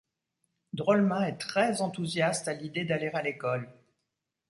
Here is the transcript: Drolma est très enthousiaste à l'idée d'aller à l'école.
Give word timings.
Drolma 0.73 1.29
est 1.29 1.37
très 1.37 1.83
enthousiaste 1.83 2.47
à 2.47 2.53
l'idée 2.53 2.85
d'aller 2.85 3.09
à 3.13 3.21
l'école. 3.21 3.69